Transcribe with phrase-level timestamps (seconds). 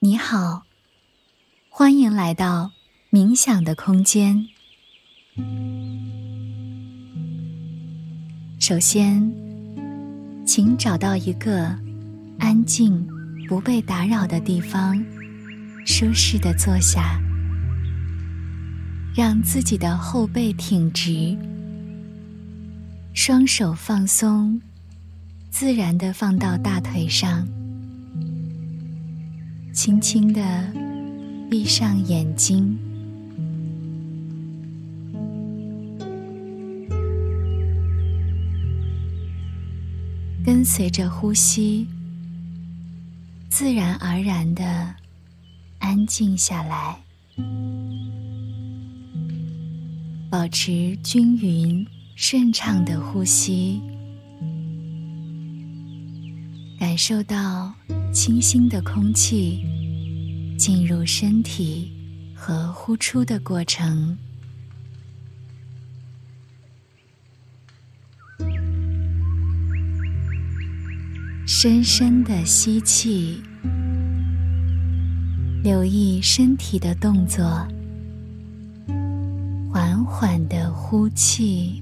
[0.00, 0.62] 你好，
[1.68, 2.70] 欢迎来到
[3.10, 4.46] 冥想的空间。
[8.60, 9.28] 首先，
[10.46, 11.76] 请找到一个
[12.38, 13.04] 安静、
[13.48, 15.04] 不被打扰的地方，
[15.84, 17.20] 舒适的坐下，
[19.16, 21.36] 让自己的后背挺直，
[23.12, 24.62] 双手放松，
[25.50, 27.48] 自然的放到大腿上。
[29.78, 30.42] 轻轻的
[31.48, 32.76] 闭上眼睛，
[40.44, 41.86] 跟随着呼吸，
[43.48, 44.96] 自然而然的
[45.78, 46.98] 安静下来，
[50.28, 53.80] 保持均匀顺畅的呼吸，
[56.80, 57.72] 感受到。
[58.20, 59.64] 清新的空气
[60.58, 61.92] 进入身体
[62.34, 64.18] 和呼出的过程，
[71.46, 73.40] 深深的吸气，
[75.62, 77.44] 留意身体的动作，
[79.72, 81.80] 缓缓的呼气，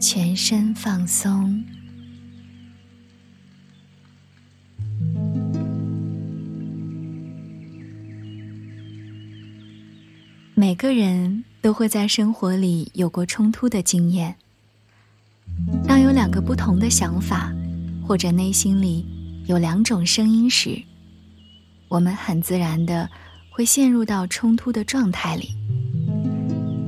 [0.00, 1.64] 全身放松。
[10.66, 14.34] 每个人都会在生活里有过冲突的经验。
[15.86, 17.54] 当有两个不同的想法，
[18.04, 19.06] 或者内心里
[19.46, 20.82] 有两种声音时，
[21.86, 23.08] 我们很自然的
[23.48, 25.50] 会陷入到冲突的状态里。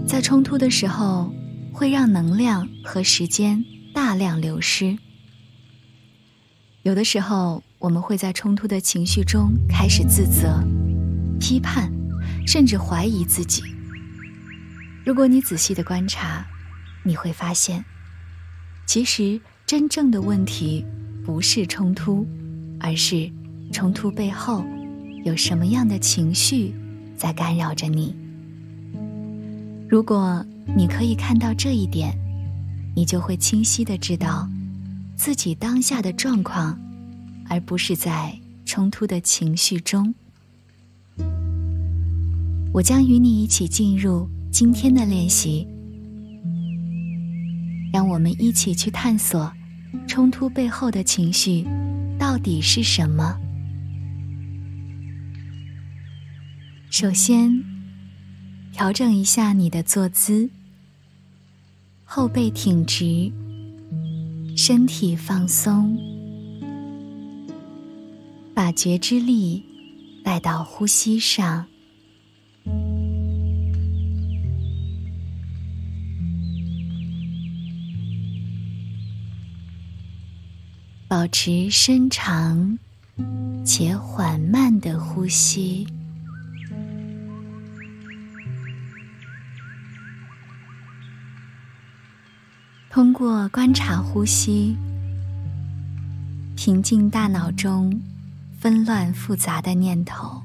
[0.05, 1.33] 在冲突的时候，
[1.73, 4.99] 会让能量和时间大量流失。
[6.83, 10.61] 有的时候，我们会在冲突的情绪中开始自责、
[11.39, 11.93] 批判。
[12.47, 13.63] 甚至怀疑自己。
[15.09, 16.47] 如果你仔细的观察，
[17.03, 17.83] 你会发现，
[18.85, 20.85] 其实真正的问题
[21.25, 22.27] 不是冲突，
[22.79, 23.33] 而是
[23.73, 24.63] 冲突背后
[25.25, 26.75] 有什么样的情绪
[27.17, 28.15] 在干扰着你。
[29.89, 30.45] 如果
[30.77, 32.15] 你可以看到这一点，
[32.95, 34.47] 你就会清晰的知道
[35.17, 36.79] 自己当下的状况，
[37.49, 40.15] 而不是在冲突的情绪中。
[42.75, 45.65] 我将与你一起进入今天的练习，
[47.93, 49.53] 让我们一起去探索
[50.09, 51.65] 冲突背后的情绪
[52.19, 53.39] 到底是什么。
[56.91, 57.63] 首先，
[58.73, 60.51] 调整一下你的坐姿，
[62.05, 63.31] 后背挺直，
[64.57, 65.97] 身体放松，
[68.53, 69.65] 把觉知力
[70.25, 71.65] 带到呼吸上。
[81.09, 82.79] 保持深长
[83.65, 85.89] 且缓慢的呼吸，
[92.91, 94.77] 通过观察呼吸，
[96.55, 98.03] 平静大脑中
[98.61, 100.43] 纷乱复杂的念头。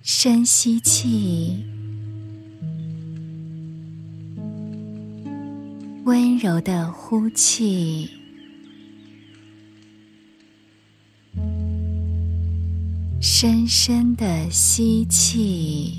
[0.00, 1.73] 深吸气。
[6.04, 8.10] 温柔的呼气，
[13.22, 15.94] 深深的吸气，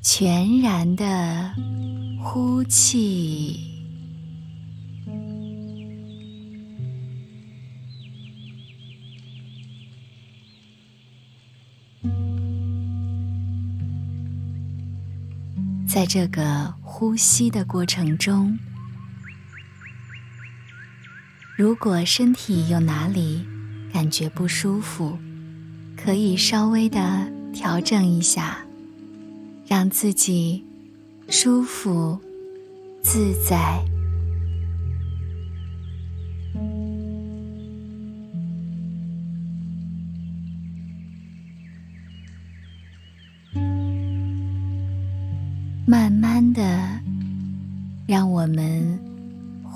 [0.00, 1.52] 全然的
[2.22, 3.72] 呼气。
[15.94, 18.58] 在这个呼吸的过程中，
[21.56, 23.46] 如果身体有哪里
[23.92, 25.16] 感觉不舒服，
[25.96, 28.58] 可以稍微的调整一下，
[29.68, 30.64] 让自己
[31.28, 32.20] 舒服
[33.00, 33.93] 自在。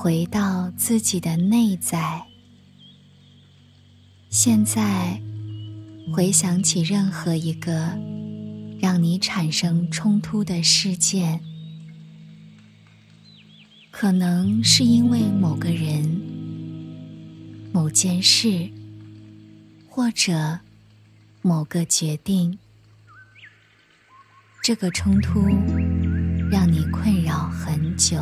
[0.08, 2.25] 回到自己的内在。
[4.31, 5.20] 现在，
[6.14, 7.94] 回想起任何一个
[8.81, 11.43] 让你产生冲突的事件，
[13.90, 16.02] 可能是因为某个人、
[17.70, 18.66] 某件事，
[19.90, 20.58] 或者
[21.43, 22.58] 某个决定，
[24.62, 25.43] 这个冲突
[26.50, 28.16] 让你困扰很久。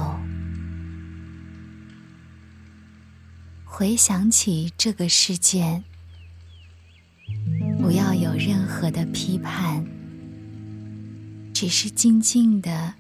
[3.79, 5.85] 回想起这个事件，
[7.79, 9.87] 不要有任何的批判，
[11.53, 12.95] 只是静静的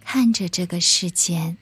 [0.00, 1.56] 看着这个事件。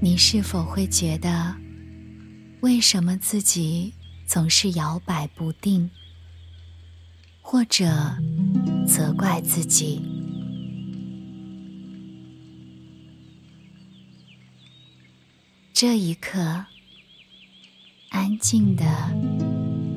[0.00, 1.56] 你是否会觉得，
[2.64, 3.92] 为什么自己
[4.26, 5.90] 总是摇摆不定，
[7.42, 7.84] 或者
[8.88, 10.00] 责怪自己？
[15.74, 16.64] 这一刻，
[18.08, 18.86] 安静的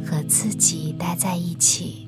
[0.05, 2.06] 和自己待在一起。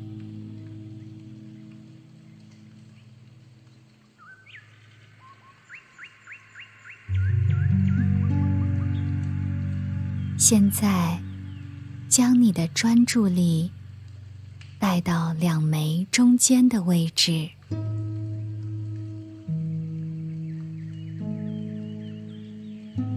[10.51, 11.21] 现在，
[12.07, 13.69] 将你的专注力
[14.79, 17.51] 带到两眉中间的位置，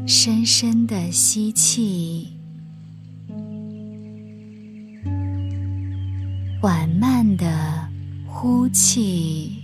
[0.06, 2.34] 深深的吸气，
[6.60, 7.88] 缓慢的
[8.26, 9.56] 呼气，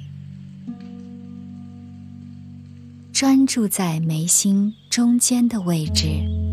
[3.12, 6.47] 专注在眉心中间的位置。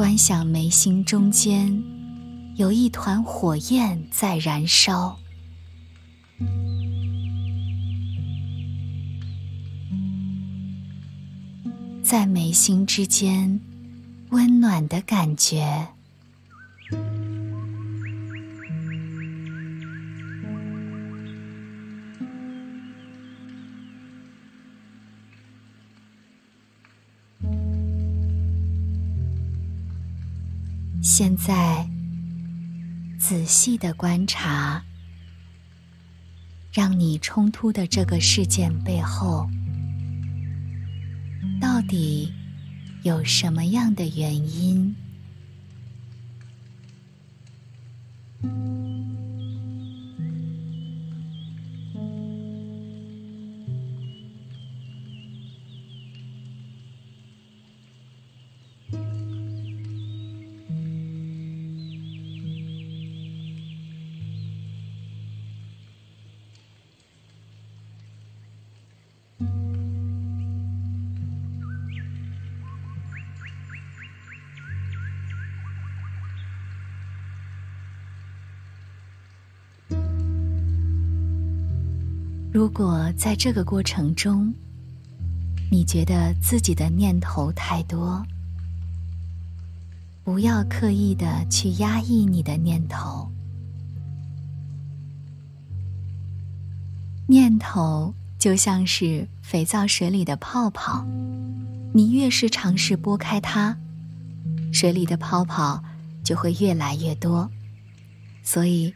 [0.00, 1.84] 观想眉心中间
[2.56, 5.18] 有一团火焰在燃烧，
[12.02, 13.60] 在眉心之间
[14.30, 15.88] 温暖的感觉。
[31.02, 31.88] 现在，
[33.18, 34.84] 仔细的观察，
[36.72, 39.48] 让你冲突的这个事件背后，
[41.58, 42.32] 到底
[43.02, 44.94] 有什么样的原因？
[82.60, 84.52] 如果在这个过程中，
[85.70, 88.22] 你觉得自己的念头太多，
[90.22, 93.32] 不要刻意的去压抑你的念头。
[97.26, 101.02] 念头就像是肥皂水里的泡泡，
[101.94, 103.74] 你越是尝试拨开它，
[104.70, 105.82] 水里的泡泡
[106.22, 107.50] 就会越来越多。
[108.42, 108.92] 所以。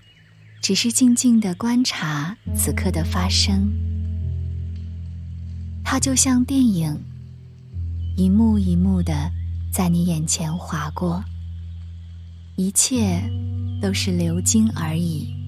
[0.65, 3.71] 只是静静的观察此刻的发生，
[5.85, 6.99] 它就像电影，
[8.17, 9.31] 一幕一幕的
[9.71, 11.23] 在你眼前划过，
[12.57, 13.31] 一切
[13.83, 15.44] 都是流经而已。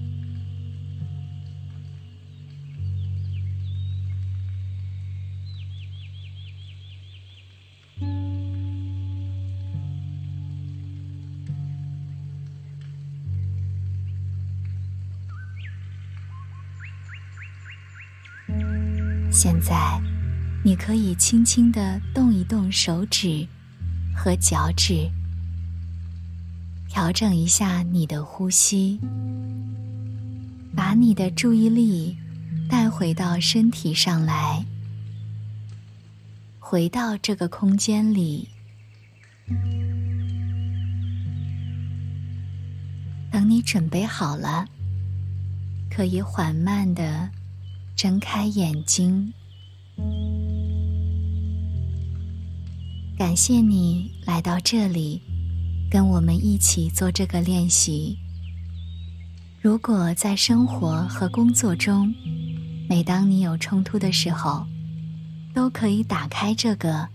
[20.63, 23.47] 你可以轻轻的动一动手指
[24.15, 25.09] 和脚趾，
[26.89, 28.99] 调整一下你的呼吸，
[30.75, 32.17] 把你的注意力
[32.69, 34.65] 带回到身体上来，
[36.59, 38.49] 回到这个空间里。
[43.31, 44.65] 等你准备好了，
[45.89, 47.29] 可以缓慢的。
[47.95, 49.33] 睁开眼睛，
[53.17, 55.19] 感谢你来到这里，
[55.89, 58.15] 跟我们一起做这个练习。
[59.59, 62.13] 如果在生活和工作中，
[62.87, 64.67] 每当你有冲突的时候，
[65.51, 67.07] 都可以打开这个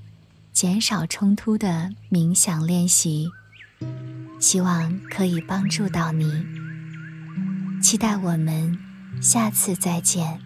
[0.52, 3.28] 减少冲突的冥想练习，
[4.40, 6.32] 希望可以帮助到你。
[7.80, 8.76] 期待我们
[9.21, 10.40] 下次再见。